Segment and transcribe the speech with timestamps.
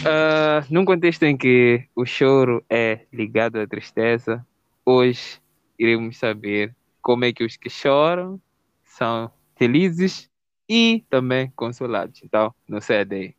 [0.00, 4.46] Uh, num contexto em que o choro é ligado à tristeza,
[4.84, 5.40] hoje
[5.78, 8.40] iremos saber como é que os que choram
[8.84, 10.30] são felizes
[10.68, 12.22] e também consolados.
[12.24, 13.34] Então, não cede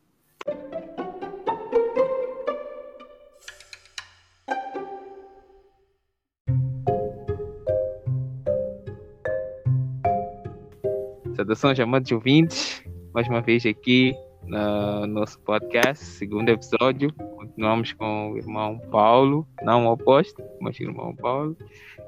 [11.52, 12.82] Saudações, amados ouvintes.
[13.14, 17.12] Mais uma vez aqui no nosso podcast, segundo episódio.
[17.14, 21.58] Continuamos com o irmão Paulo, não o oposto, mas o irmão Paulo.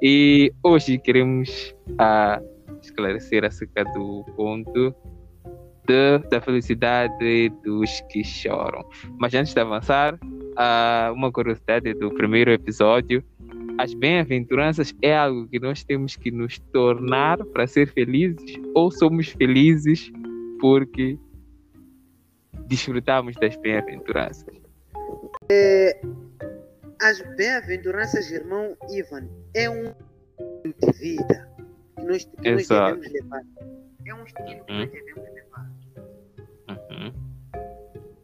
[0.02, 2.42] E hoje queremos uh,
[2.82, 4.96] esclarecer acerca do ponto
[5.86, 8.82] de, da felicidade dos que choram.
[9.20, 10.18] Mas antes de avançar,
[10.54, 13.22] uh, uma curiosidade do primeiro episódio.
[13.78, 19.30] As bem-aventuranças é algo que nós temos que nos tornar para ser felizes ou somos
[19.30, 20.12] felizes
[20.60, 21.18] porque
[22.68, 24.62] desfrutamos das bem-aventuranças?
[25.52, 26.00] É,
[27.02, 29.94] as bem-aventuranças, irmão Ivan, é um
[30.64, 31.50] de vida
[31.98, 33.42] que nós, que nós devemos levar.
[34.06, 34.92] É um estilo que nós uhum.
[34.92, 35.72] devemos levar.
[36.70, 37.14] Uhum.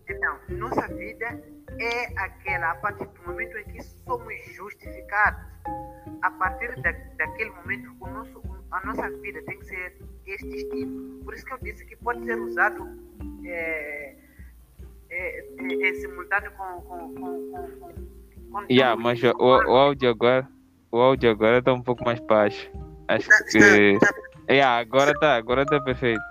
[0.10, 1.44] Então, nossa vida
[1.80, 5.42] é aquela, a partir do momento em que somos justificados,
[6.22, 8.42] a partir da, daquele momento, o nosso,
[8.72, 11.24] a nossa vida tem que ser este estilo.
[11.24, 12.88] Por isso que eu disse que pode ser usado
[13.46, 14.16] é,
[15.10, 20.48] é, é, é simultâneo com, com, com, com, com yeah, mas o, o, áudio agora
[20.92, 22.70] o áudio agora está um pouco mais baixo.
[23.08, 23.58] Acho está, que.
[23.58, 24.54] Está, está...
[24.54, 26.22] Yeah, agora está, agora está perfeito.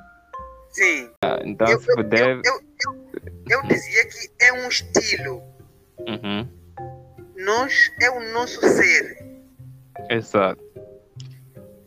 [0.70, 1.10] Sim.
[1.24, 2.28] Ah, então eu, se puder.
[2.28, 2.67] Eu, eu,
[3.50, 5.42] eu, dizia que é um estilo.
[5.98, 6.48] Uhum.
[7.36, 9.24] Nós é o nosso ser.
[10.10, 10.62] Exato.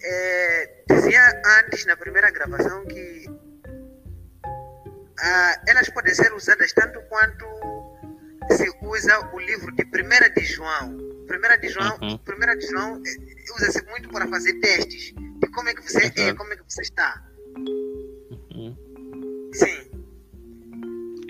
[0.04, 3.26] É, dizia antes na primeira gravação que
[5.20, 7.46] ah, elas podem ser usadas tanto quanto
[8.50, 10.98] se usa o livro de Primeira de João.
[11.28, 12.18] Primeira de João, uhum.
[12.18, 16.28] Primeira de João eh, usa-se muito para fazer testes de como é que você uhum.
[16.28, 17.24] é, como é que você está.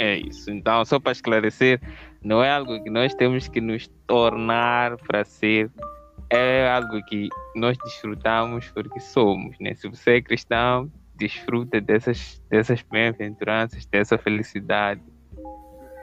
[0.01, 0.49] É isso.
[0.49, 1.79] Então, só para esclarecer,
[2.23, 5.69] não é algo que nós temos que nos tornar para ser,
[6.27, 9.75] é algo que nós desfrutamos porque somos, né?
[9.75, 15.03] Se você é cristão, desfruta dessas, dessas bem-aventuranças, dessa felicidade,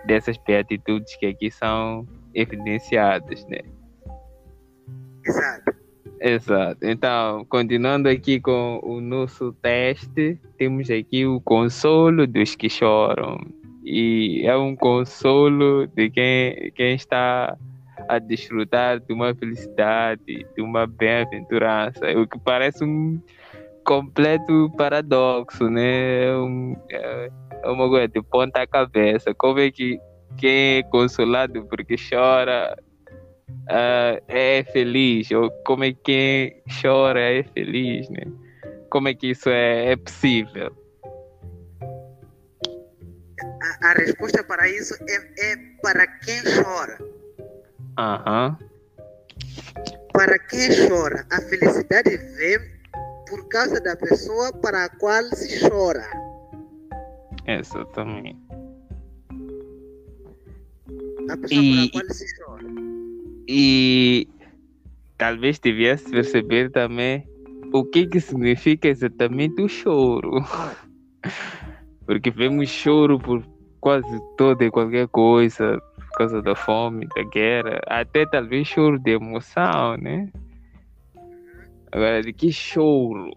[0.06, 3.62] dessas beatitudes que aqui são evidenciadas, né?
[5.26, 5.76] Exato.
[6.20, 6.78] Exato.
[6.82, 13.58] Então, continuando aqui com o nosso teste, temos aqui o consolo dos que choram.
[13.90, 17.56] E é um consolo de quem, quem está
[18.06, 22.04] a desfrutar de uma felicidade, de uma bem-aventurança.
[22.18, 23.18] O que parece um,
[23.88, 26.26] completo paradoxo, né?
[26.26, 27.30] É, um, é,
[27.62, 29.32] é uma coisa de ponta cabeça.
[29.32, 29.98] Como é que
[30.36, 32.76] quem é consolado porque chora
[33.42, 35.30] uh, é feliz?
[35.30, 38.24] Ou como é que quem chora é feliz, né?
[38.90, 40.76] Como é que isso é, é possível?
[43.60, 46.98] A, a, resposta para isso é, é para quem chora.
[47.98, 48.56] Aham.
[48.60, 48.68] Uhum.
[50.12, 52.58] Para quem chora, a felicidade vem
[53.28, 56.04] por causa da pessoa para a qual se chora.
[57.46, 58.38] Exatamente.
[61.30, 62.64] A pessoa e, para a qual se chora.
[63.48, 64.28] E
[65.16, 67.28] talvez tivesse perceber também
[67.72, 70.42] o que, que significa exatamente o choro.
[72.08, 73.46] Porque vemos choro por
[73.82, 79.10] quase toda e qualquer coisa, por causa da fome, da guerra, até talvez choro de
[79.10, 80.32] emoção, né?
[81.92, 83.30] Agora, de que choro,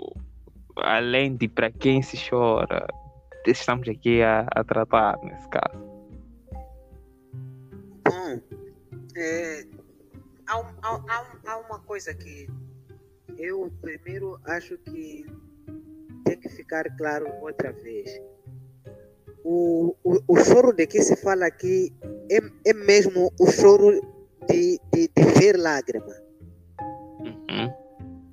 [0.78, 2.88] além de para quem se chora,
[3.46, 5.78] estamos aqui a, a tratar nesse caso?
[8.08, 8.42] Bom,
[9.18, 9.66] é,
[10.48, 12.47] há, há, há uma coisa que
[13.38, 15.26] eu primeiro acho que
[16.24, 18.09] tem que ficar claro outra vez.
[19.43, 21.91] O, o, o choro de que se fala aqui
[22.29, 22.40] é,
[22.70, 23.99] é mesmo o choro
[24.47, 26.16] de, de, de ver lágrima.
[27.22, 27.82] Uhum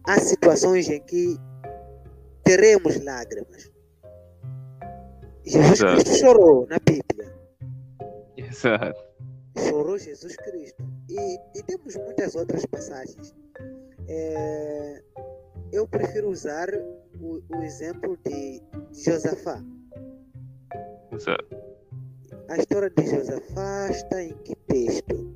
[0.09, 1.37] há situações em que
[2.43, 3.71] teremos lágrimas.
[5.45, 5.95] Jesus Exato.
[5.95, 7.35] Cristo chorou na Bíblia.
[8.37, 9.05] Exato.
[9.69, 10.83] Chorou Jesus Cristo.
[11.11, 13.35] E, e temos muitas outras passagens.
[14.09, 15.03] É,
[15.73, 16.69] eu prefiro usar
[17.21, 18.63] o, o exemplo de
[18.93, 19.63] Josafá.
[22.49, 25.35] A história de Josafá está em que texto?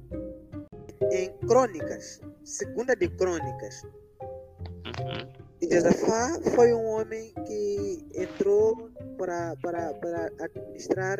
[1.11, 3.85] Em Crônicas segunda de Crônicas.
[3.85, 5.33] Uhum.
[5.61, 11.19] E Josafá foi um homem que entrou para, para, para administrar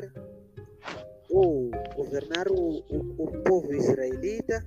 [1.31, 4.65] ou governar o, o, o povo israelita.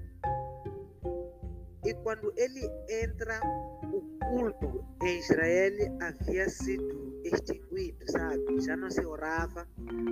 [1.86, 3.40] E quando ele entra,
[3.84, 8.62] o culto em Israel havia sido extinguido, sabe?
[8.62, 9.68] Já não se orava,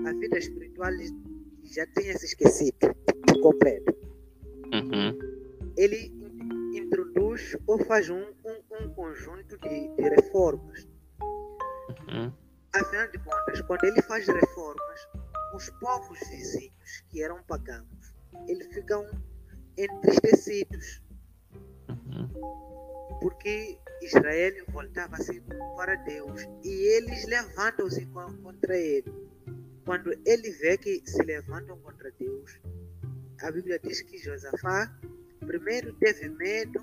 [0.08, 0.92] a vida espiritual
[1.64, 2.94] já tinha se esquecido
[3.28, 3.96] por completo.
[4.74, 5.20] Uhum.
[5.78, 6.12] Ele
[6.76, 10.88] introduz ou faz um, um, um conjunto de, de reformas.
[12.10, 12.32] Uhum.
[12.74, 15.08] Afinal de contas, quando ele faz reformas,
[15.54, 18.16] os povos vizinhos, que eram pagãos,
[18.48, 19.06] eles ficam
[19.78, 21.02] entristecidos.
[21.88, 22.73] Uhum.
[23.22, 25.42] Porque Israel voltava-se
[25.76, 29.12] para Deus e eles levantam-se contra ele.
[29.86, 32.60] Quando ele vê que se levantam contra Deus,
[33.42, 34.90] a Bíblia diz que Josafá
[35.46, 36.80] primeiro teve medo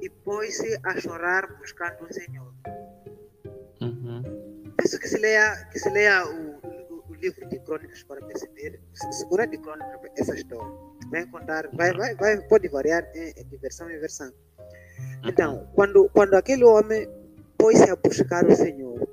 [0.00, 2.54] e pôs-se a chorar buscando o Senhor.
[3.80, 4.22] Uhum.
[4.78, 9.46] Que se leia, que se leia o, o, o livro de Crônicas para perceber, segura
[9.46, 10.72] de Crônicas, essa história.
[11.10, 14.32] Vai contar, vai, vai, vai, pode variar de versão em versão.
[15.24, 17.08] Então, quando, quando aquele homem
[17.58, 19.06] pôs-se a buscar o Senhor,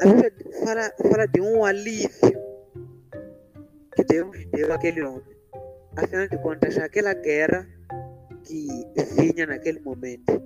[0.00, 0.32] a Bíblia
[0.64, 2.42] fala, fala de um alívio
[3.94, 5.36] que Deus deu àquele homem.
[5.96, 7.66] Afinal de contas, aquela guerra
[8.44, 8.66] que
[9.16, 10.42] vinha naquele momento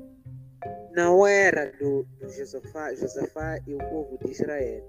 [0.97, 4.83] não era do, do Josafá, Josafá e o povo de Israel,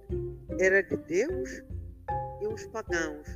[0.58, 1.64] era de Deus
[2.42, 3.28] e os pagãos.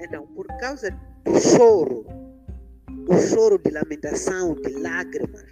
[0.00, 0.90] Então, por causa
[1.24, 2.04] do choro,
[3.08, 5.44] o choro de lamentação, de lágrimas,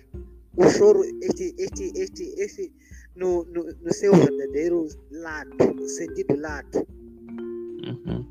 [0.57, 2.73] o choro, este, este, este, este
[3.17, 6.87] no, no, no seu verdadeiro lado, no sentido lado.
[7.87, 8.27] Uhum.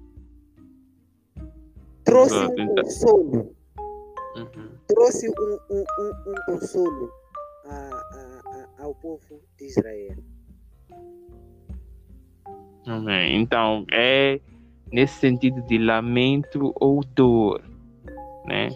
[2.03, 3.55] Trouxe um consolo,
[4.37, 4.69] Uhum.
[4.87, 7.11] trouxe um, um, um, um consolo
[7.65, 8.41] a, a,
[8.79, 10.17] a, ao povo de Israel.
[12.85, 13.41] Amém.
[13.41, 14.39] Então, é
[14.91, 17.61] nesse sentido de lamento ou dor,
[18.45, 18.69] né?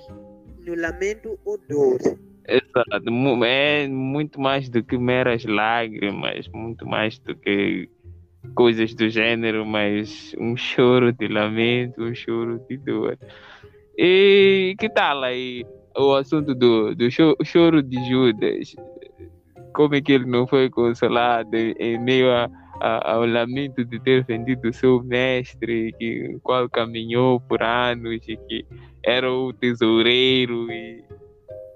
[0.66, 2.00] No lamento ou dor.
[2.48, 3.44] Exato.
[3.46, 7.90] É muito mais do que meras lágrimas, muito mais do que
[8.56, 13.18] coisas do gênero, mas um choro de lamento, um choro de dor.
[13.98, 15.64] E que tal aí
[15.98, 18.74] o assunto do, do cho- choro de Judas?
[19.74, 22.50] Como é que ele não foi consolado em meio a,
[22.82, 28.66] a- ao lamento de ter vendido seu mestre, que, qual caminhou por anos e que
[29.04, 31.04] era o tesoureiro e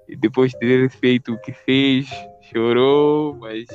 [0.08, 2.08] e depois de ter feito o que fez,
[2.40, 3.66] chorou, mas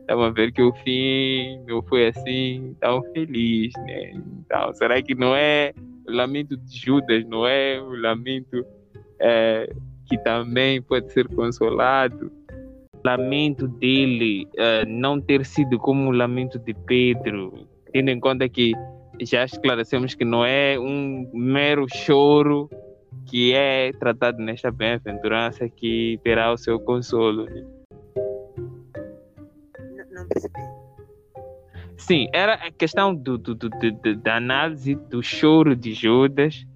[0.00, 4.12] estava a ver que o fim não foi assim tão feliz, né?
[4.14, 5.72] Então, será que não é
[6.06, 8.64] o lamento de Judas, não é o lamento
[9.18, 9.72] é,
[10.06, 12.30] que também pode ser consolado?
[13.04, 18.72] Lamento dele é, não ter sido como o lamento de Pedro, tendo em conta que
[19.20, 22.68] já esclarecemos que não é um mero choro
[23.26, 27.44] que é tratado nesta bem-aventurança que terá o seu consolo.
[27.46, 27.64] né?
[29.78, 30.60] N- não percebi.
[31.96, 36.66] Sim, era a questão do, do, do- do- do- da análise do choro de Judas,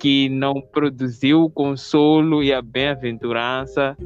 [0.00, 3.96] que não produziu o consolo e a bem-aventurança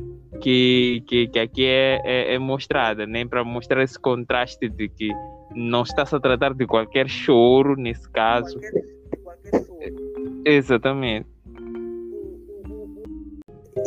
[0.40, 3.24] que, que, que aqui é, é, é mostrada, né?
[3.26, 5.10] para mostrar esse contraste de que
[5.54, 8.58] não está-se a tratar de qualquer choro nesse caso.
[8.58, 10.42] Qualquer, de qualquer choro.
[10.44, 11.28] Exatamente.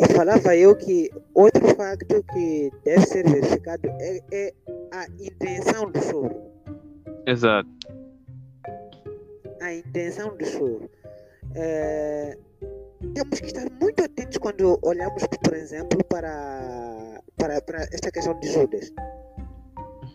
[0.00, 4.54] E falava eu que outro facto que deve ser verificado é, é
[4.92, 6.34] a intenção do choro.
[7.26, 7.68] Exato.
[9.60, 10.90] A intenção do choro.
[11.54, 12.36] É,
[13.14, 18.48] temos que estar muito atentos quando olhamos, por exemplo, para, para, para esta questão de
[18.48, 18.92] Judas.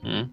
[0.04, 0.30] Uhum.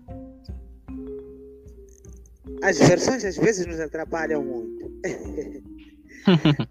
[2.66, 4.90] As versões às vezes nos atrapalham muito.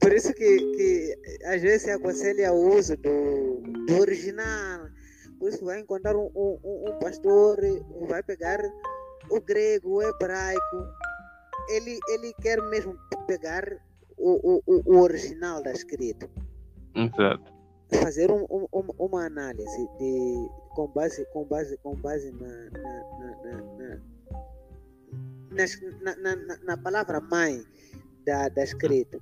[0.00, 4.86] Por isso que, que às vezes se aconselha o uso do, do original.
[5.38, 7.58] Por isso vai encontrar um, um, um- pastor,
[8.08, 8.60] vai pegar
[9.30, 10.86] o grego, o hebraico.
[11.68, 13.64] Ele, ele quer mesmo pegar
[14.16, 16.28] o, o, o- original da escrita.
[16.94, 17.52] Exato.
[18.02, 23.62] Fazer um- um- uma análise de, com base, com base, com base na, na, na,
[23.78, 24.00] na,
[25.50, 27.64] na, na- na palavra mãe
[28.24, 29.18] da, da escrita.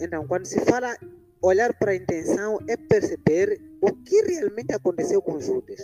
[0.00, 0.96] Então, quando se fala
[1.42, 5.80] olhar para a intenção, é perceber o que realmente aconteceu com Judas.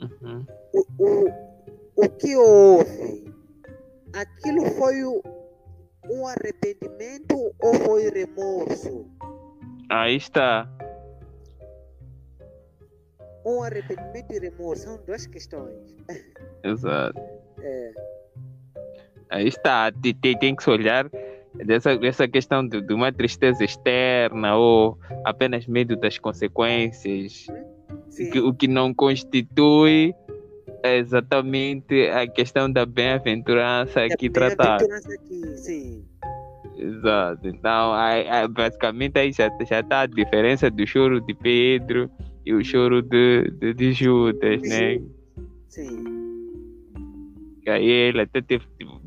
[0.00, 0.46] Uhum.
[0.72, 3.34] O, o, o que houve.
[4.12, 5.20] Aquilo foi o,
[6.08, 9.10] um arrependimento ou foi remorso?
[9.90, 10.70] Aí está.
[13.44, 15.94] Um arrependimento e remorso são duas questões.
[16.62, 17.20] Exato.
[17.60, 17.92] É,
[19.34, 19.90] Aí está.
[19.90, 21.10] Tem, tem- que se olhar
[21.54, 27.46] dessa, dessa questão de, de uma tristeza externa ou apenas medo das consequências,
[28.10, 30.14] sim, que, o que não constitui
[30.84, 34.86] exatamente a questão da bem-aventurança é aqui tratada.
[35.56, 36.04] sim.
[36.76, 37.48] Exato.
[37.48, 42.08] Então, aí, aí, basicamente, aí já já está a diferença do choro de Pedro
[42.46, 45.00] e o choro de, de, de Judas, né?
[45.68, 46.13] Sim,
[47.70, 48.66] aí ele até teve,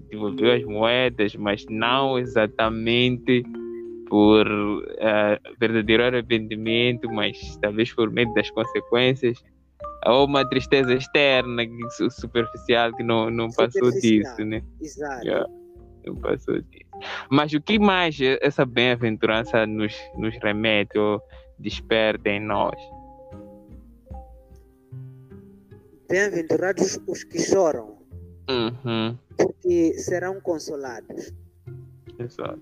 [0.10, 3.44] devolveu as moedas, mas não exatamente
[4.10, 4.48] por
[5.00, 9.44] eh, verdadeiro arrependimento, mas talvez por medo das consequências.
[10.06, 11.64] Ou uma tristeza externa,
[12.12, 14.62] superficial, que não, não passou disso, né?
[14.82, 15.26] exato.
[15.26, 15.50] Yeah.
[16.06, 16.88] Não passou disso.
[17.30, 21.22] Mas o que mais essa bem-aventurança nos, nos remete ou
[21.60, 22.80] desperta em nós?
[26.10, 27.97] Bem-aventurados os que choram,
[28.50, 29.18] Uhum.
[29.38, 31.34] porque serão consolados.
[32.20, 32.62] Exato.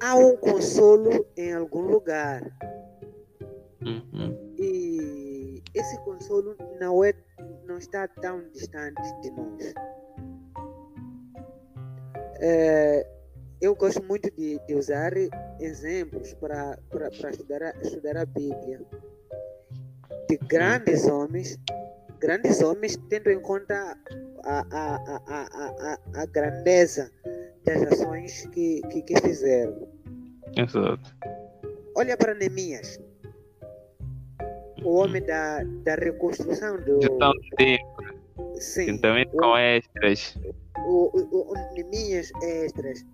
[0.00, 2.42] Há um consolo em algum lugar.
[3.80, 4.54] Uhum.
[4.58, 7.14] E esse consolo não, é,
[7.66, 9.74] não está tão distante de nós.
[12.40, 13.06] É,
[13.60, 15.12] eu gosto muito de, de usar
[15.60, 18.80] exemplos para para estudar, a- estudar a Bíblia.
[20.28, 21.58] De grandes homens,
[22.26, 23.96] grandes homens tendo em conta
[24.42, 25.46] a, a, a,
[25.92, 27.08] a, a, grandeza
[27.64, 29.88] das ações que, que, que fizeram.
[30.56, 31.16] Exato.
[31.94, 33.00] Olha para Neemias,
[34.82, 37.00] o homem da, da reconstrução do.
[37.00, 38.02] Gestão do tempo,
[38.58, 40.36] Sim, juntamente com extras.
[40.78, 43.06] o, o, o Neemias Extras.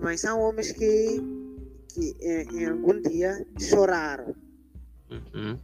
[0.00, 1.20] Mas são homens que,
[1.92, 4.34] que em, em algum dia choraram.
[5.10, 5.58] Uhum.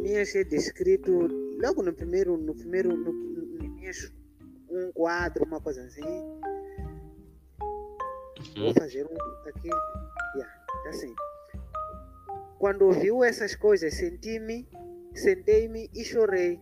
[0.00, 1.28] Neemias é descrito
[1.60, 3.12] logo no primeiro, no primeiro, no,
[3.58, 4.10] Neemias
[4.70, 6.00] um quadro, uma coisa assim.
[8.56, 8.74] Vou Uhum.
[8.74, 9.68] fazer um aqui,
[10.34, 11.14] yeah, tá assim.
[12.58, 14.66] Quando ouviu essas coisas, senti-me,
[15.14, 16.58] sentei-me e chorei.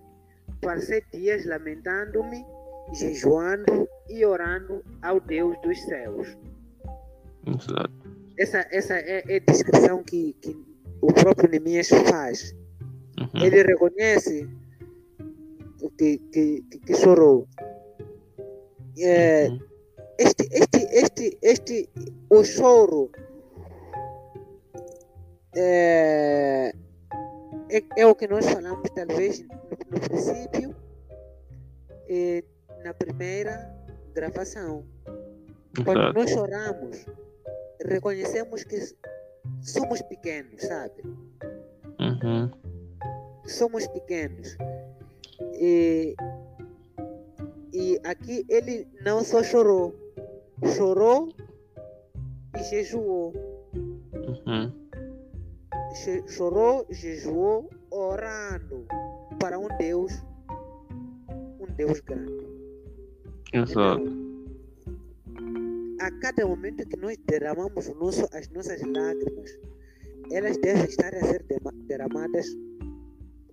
[0.60, 2.44] Passei dias lamentando-me,
[2.92, 6.36] jejuando e orando ao Deus dos céus.
[7.46, 7.92] Exato.
[8.36, 10.56] Essa, essa é, é a descrição que, que
[11.00, 12.54] o próprio Neemias faz.
[13.18, 13.44] Uhum.
[13.44, 14.48] Ele reconhece
[15.96, 17.46] que, que, que chorou.
[19.00, 19.60] É, Uhum.
[20.18, 21.90] este, este, este, este,
[22.30, 23.10] o choro
[25.54, 26.72] é,
[27.70, 29.48] é, é o que nós falamos talvez no,
[29.90, 30.74] no princípio,
[32.08, 32.44] e
[32.84, 33.70] na primeira
[34.14, 34.84] gravação.
[35.84, 36.18] Quando Exato.
[36.18, 37.06] nós choramos,
[37.84, 38.80] reconhecemos que
[39.60, 41.02] somos pequenos, sabe?
[42.00, 42.50] Uhum.
[43.48, 44.56] Somos pequenos.
[45.54, 46.14] E,
[47.72, 49.94] e aqui ele não só chorou,
[50.76, 51.28] chorou
[52.54, 53.32] e jejuou.
[54.14, 54.72] Uhum.
[56.28, 58.86] Chorou, jejuou, orando
[59.40, 60.12] para um Deus,
[61.58, 62.46] um Deus grande.
[63.52, 64.28] Exato.
[66.00, 69.58] a cada momento que nós derramamos nosso, as nossas lágrimas,
[70.30, 71.44] elas devem estar a ser
[71.86, 72.46] derramadas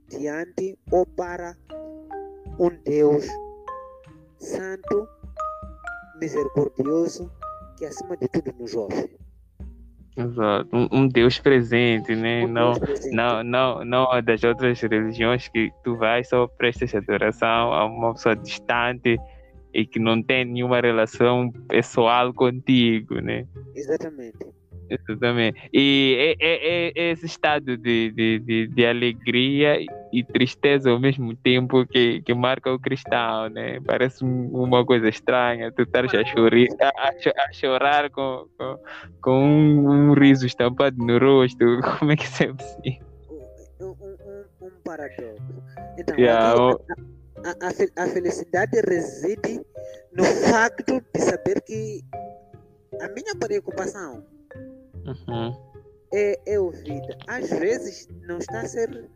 [0.10, 1.56] diante ou para
[2.60, 3.26] um Deus
[4.38, 5.08] santo,
[6.20, 7.32] misericordioso,
[7.78, 9.18] que acima de tudo nos ouve.
[10.18, 10.70] Exato.
[10.72, 12.46] Um, um Deus presente, né?
[12.46, 13.16] Um Não, Deus presente.
[13.16, 18.14] não, não, não a das outras religiões que tu vais só prestas adoração a uma
[18.14, 19.18] pessoa distante
[19.74, 23.46] e que não tem nenhuma relação pessoal contigo, né?
[23.76, 24.48] Exatamente.
[24.90, 25.70] Exatamente.
[25.74, 29.78] E é, é- é esse estado de, de, de, de alegria
[30.14, 33.80] e tristeza ao mesmo tempo que, que marca o cristão, né?
[33.86, 38.46] Parece um- uma coisa estranha, tu estás a chorar, a, a cho- a chorar com,
[38.58, 38.78] com,
[39.22, 41.58] com um, um riso estampado no rosto.
[42.00, 43.06] Como é que isso é possível?
[43.82, 45.64] Um, um, um, paradoxo.
[45.98, 46.80] Então, Yeah, o-
[47.44, 49.62] a, a, a felicidade reside
[50.14, 52.02] no facto de saber que
[53.02, 54.24] a minha preocupação
[55.06, 55.54] Uhum,
[56.14, 57.18] é, é ouvida.
[57.28, 59.10] Às vezes não está a ser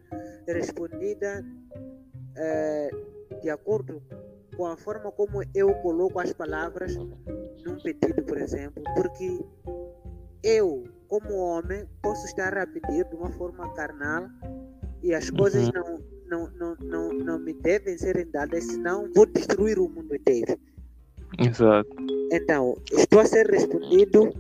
[0.48, 1.46] respondida
[2.36, 2.90] eh,
[3.42, 4.02] de acordo
[4.58, 9.40] com a forma como eu coloco as palavras num pedido, por exemplo, porque
[10.44, 14.28] eu, como homem, posso estar a pedir de uma forma carnal
[15.02, 15.74] e as coisas Uhum.
[16.30, 20.60] não, não, não, não, não me devem ser dadas, senão vou destruir o mundo inteiro.
[21.38, 21.90] Exato.
[22.32, 24.34] Então, estou a ser respondido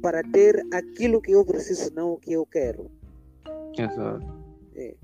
[0.00, 2.90] para ter aquilo que eu preciso, não o que eu quero.
[3.76, 4.26] Exato.
[4.76, 4.94] É.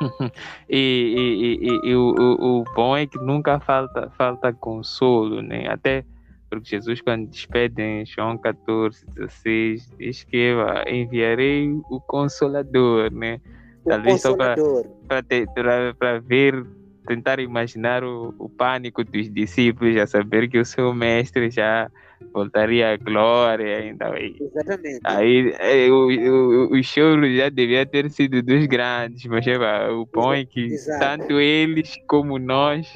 [0.68, 5.68] e, e, e, e, o, o, o bom é que nunca falta, falta consolo, né?
[5.68, 6.04] Até
[6.52, 10.54] porque Jesus, quando despede em João 14, 16, diz que
[10.86, 13.40] enviarei o Consolador, né?
[13.86, 16.66] Talvez só para ver,
[17.06, 21.90] tentar imaginar o, o pânico dos discípulos, a saber que o seu mestre já
[22.32, 24.12] voltaria à glória ainda.
[24.18, 25.00] Exatamente.
[25.04, 30.06] Aí é, o, o, o choro já devia ter sido dos grandes, mas é, o
[30.06, 31.00] bom é que Exato.
[31.00, 32.86] tanto eles como nós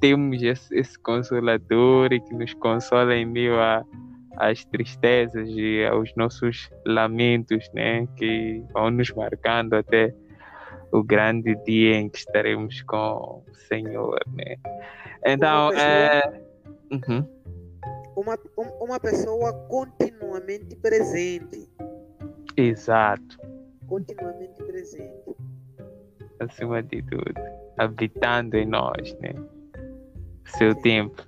[0.00, 3.84] temos esse, esse consolador e que nos consola em meio a,
[4.36, 8.06] às tristezas e aos nossos lamentos, né?
[8.16, 10.14] Que vão nos marcando até
[10.92, 14.56] o grande dia em que estaremos com o Senhor, né?
[15.24, 16.22] Então, é...
[16.92, 17.33] Uhum.
[18.16, 18.38] Uma,
[18.80, 21.68] uma pessoa continuamente presente.
[22.56, 23.38] Exato.
[23.86, 25.36] Continuamente presente.
[26.40, 27.34] Acima de tudo,
[27.78, 29.34] habitando em nós, né?
[30.58, 31.22] Seu tempo.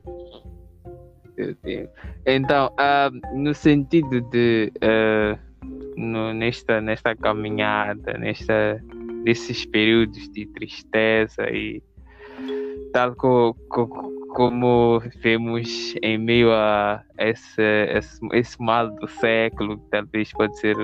[1.34, 1.92] Seu tempo.
[2.26, 5.38] Então, uh, no sentido de uh,
[5.96, 8.82] no, nesta, nesta caminhada, nesta,
[9.24, 11.82] nesses períodos de tristeza e
[12.92, 13.88] tal co, co,
[14.36, 20.76] como vemos em meio a esse, esse, esse mal do século, que talvez pode ser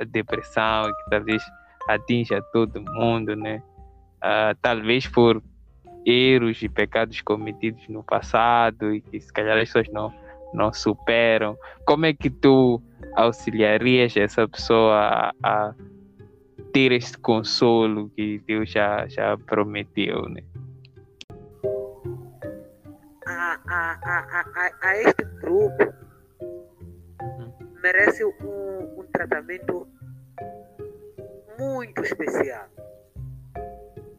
[0.00, 1.40] a depressão, que talvez
[1.88, 3.62] atinja todo mundo, né?
[4.16, 5.40] Uh, talvez por
[6.04, 10.12] erros e pecados cometidos no passado e que se calhar as pessoas não,
[10.52, 11.56] não superam.
[11.86, 12.82] Como é que tu
[13.14, 15.74] auxiliarias essa pessoa a, a
[16.72, 20.42] ter este consolo que Deus já, já prometeu, né?
[23.66, 25.94] A, a, a, a, este grupo
[27.82, 29.88] merece um, um tratamento
[31.58, 32.68] muito especial.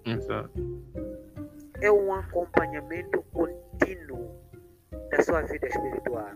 [0.06, 0.76] Exato
[1.82, 4.32] é um acompanhamento contínuo
[5.12, 6.32] da sua vida espiritual.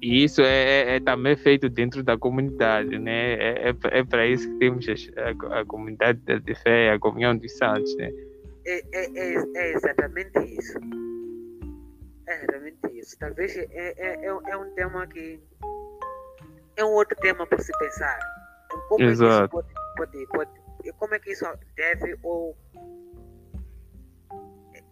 [0.00, 3.34] E isso é, é, é também feito dentro da comunidade, né?
[3.34, 7.52] É, é, é para isso que temos a, a, comunidade de fé, a comunhão dos
[7.56, 8.10] santos, né?
[8.66, 10.78] É, é, é, é exatamente isso.
[12.34, 13.18] É exatamente isso.
[13.18, 15.40] Talvez é, é, é, é um tema que
[16.76, 18.18] é um outro tema para se pensar.
[18.88, 19.58] Como Exato.
[19.58, 22.56] É que isso pode, pode, pode, como é que isso deve ou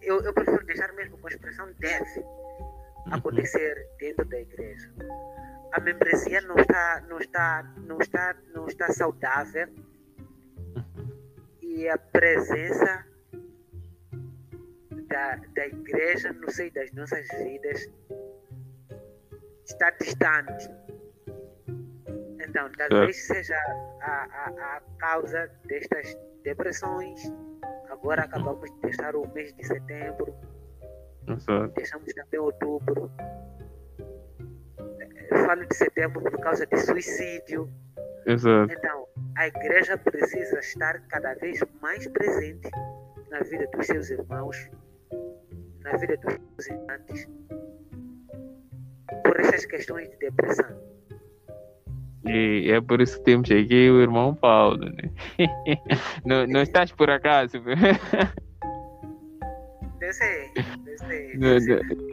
[0.01, 3.15] eu, eu prefiro deixar mesmo com a expressão deve uhum.
[3.15, 4.93] acontecer dentro da igreja.
[5.73, 9.69] A membresia não está, não está, não está, não está saudável
[10.77, 11.09] uhum.
[11.61, 13.07] e a presença
[15.13, 17.87] da, da igreja no seio das nossas vidas
[19.67, 20.71] está distante.
[22.49, 23.57] Então, talvez seja
[24.01, 27.33] a, a, a causa destas depressões,
[27.93, 30.35] Agora acabamos de deixar o mês de setembro.
[31.29, 31.73] Exato.
[31.77, 33.13] Deixamos também outubro.
[35.31, 37.71] Eu falo de setembro por causa de suicídio.
[38.27, 38.73] Exato.
[38.73, 42.69] Então, a igreja precisa estar cada vez mais presente
[43.31, 44.71] na vida dos seus irmãos,
[45.85, 46.19] na vida
[46.57, 47.29] dos irmãos,
[49.25, 50.93] por essas questões de depressão.
[52.25, 55.11] E é por isso que temos aqui o irmão Paulo, né?
[56.25, 57.57] não, não estás por acaso?
[60.01, 60.51] Eu sei,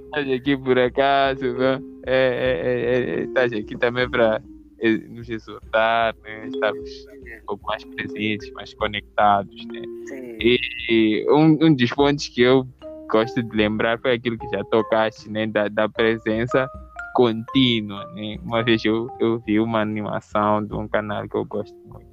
[0.03, 1.79] Estás aqui por acaso, né?
[2.05, 4.41] É, é, é, é, estás aqui também para
[4.79, 6.47] é, nos exortar, né?
[6.47, 9.81] Estarmos um pouco mais presentes, mais conectados, né?
[10.07, 10.37] Sim.
[10.39, 12.67] E um, um dos pontos que eu
[13.09, 15.47] gosto de lembrar foi aquilo que já tocaste, né?
[15.47, 16.69] Da, da presença
[17.13, 18.05] contínua.
[18.13, 18.37] Né?
[18.43, 22.07] Uma vez eu, eu vi uma animação de um canal que eu gosto muito.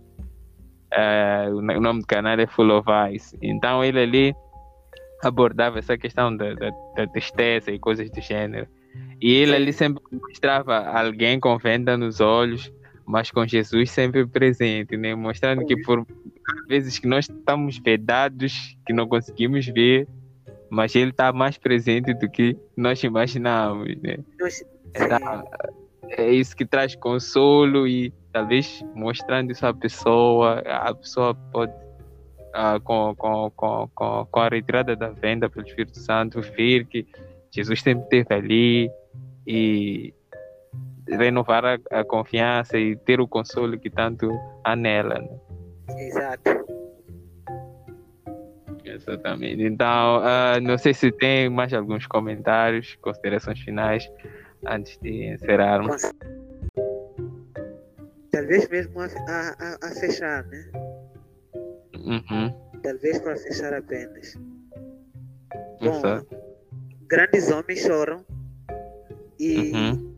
[0.93, 3.37] Uh, o nome do canal é Full of Ice.
[3.41, 4.35] Então ele ali
[5.23, 8.67] abordava essa questão da, da, da tristeza e coisas do gênero.
[9.21, 12.73] E ele ali sempre mostrava alguém com venda nos olhos,
[13.07, 15.15] mas com Jesus sempre presente, né?
[15.15, 16.07] mostrando que por
[16.69, 20.07] vezes que nós estamos vedados, que não conseguimos ver,
[20.71, 23.89] mas ele está mais presente do que nós imaginamos.
[24.03, 24.19] Né?
[26.11, 32.81] é isso que traz consolo e talvez mostrando isso à pessoa, a pessoa pode, uh,
[32.83, 37.07] com, com, com, com, com a retirada da venda pelo Espírito Santo, ver que
[37.51, 38.91] Jesus sempre esteve ali
[39.47, 40.15] e
[41.09, 44.31] renovar a, a, confiança e ter o consolo que tanto
[44.65, 45.21] há nela.
[45.21, 45.39] Né?
[45.99, 46.51] Exato.
[48.87, 49.63] Exatamente.
[49.63, 54.09] Então, uh, não sei se tem mais alguns comentários, considerações finais
[54.65, 56.03] antes de encerrarmos.
[58.31, 60.71] Talvez mesmo a, a, a fechar, né?
[61.95, 62.55] Uhum.
[62.83, 64.39] Talvez para fechar apenas.
[65.81, 66.03] Bom,
[67.09, 68.25] grandes homens choram
[69.39, 70.15] e uhum.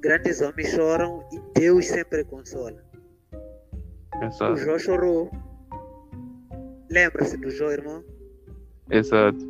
[0.00, 2.82] grandes homens choram e Deus sempre consola.
[4.22, 4.52] Exato.
[4.52, 5.30] O Jó chorou.
[6.94, 8.04] Lembra-se do Jó, irmão?
[8.88, 9.44] Exato.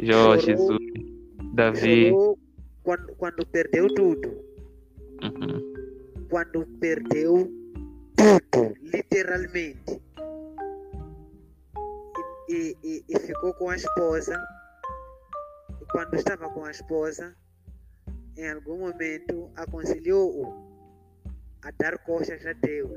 [0.00, 0.78] Jó, chorou, Jesus,
[1.54, 2.10] Davi.
[2.82, 4.28] Quando, quando perdeu tudo.
[5.22, 6.26] Uhum.
[6.28, 7.48] Quando perdeu
[8.16, 10.02] tudo, literalmente.
[12.48, 14.36] E, e, e ficou com a esposa.
[15.80, 17.32] E quando estava com a esposa,
[18.36, 20.52] em algum momento aconselhou-o
[21.62, 22.90] a dar costas a Deus.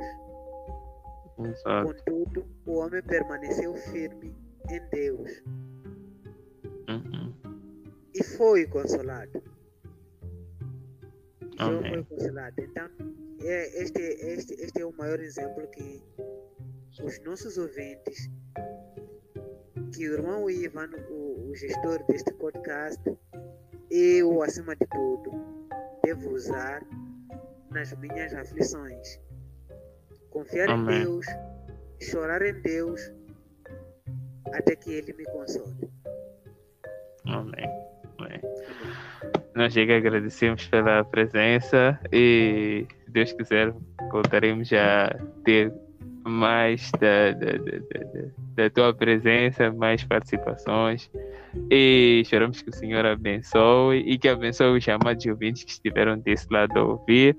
[1.46, 1.94] Exato.
[1.94, 4.36] Contudo, o homem permaneceu firme
[4.70, 5.44] em Deus.
[6.90, 7.34] Uhum.
[8.14, 9.42] E foi consolado.
[11.58, 12.04] Amém.
[12.06, 12.56] foi consolado.
[12.60, 12.90] Então,
[13.42, 16.04] é, este, este, este é o maior exemplo que
[17.04, 18.30] os nossos ouvintes,
[19.96, 23.02] que o irmão Ivan, o, o gestor deste podcast,
[23.90, 25.32] eu, acima de tudo,
[26.04, 26.82] devo usar
[27.72, 29.20] nas minhas aflições.
[30.30, 30.96] Confiar Amém.
[30.96, 31.26] em Deus,
[32.02, 33.02] chorar em Deus,
[34.54, 35.90] até que Ele me console.
[37.26, 37.70] Amém.
[38.18, 38.42] Amém.
[39.56, 43.74] Nós chega agradecemos pela presença e, se Deus quiser,
[44.12, 45.10] voltaremos a
[45.44, 45.74] ter
[46.24, 51.10] mais da, da, da, da, tua presença, mais participações.
[51.72, 54.04] E choramos que o Senhor abençoe.
[54.06, 57.38] E que abençoe os chamados ouvintes que estiveram desse lado a ouvir.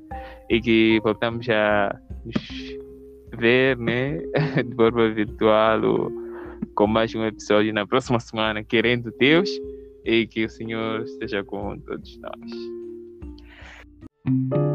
[0.48, 2.78] E que voltamos a nos
[3.38, 4.18] ver né,
[4.66, 6.10] de forma virtual
[6.74, 9.48] com mais um episódio na próxima semana, querendo Deus,
[10.04, 14.69] e que o Senhor esteja com todos nós.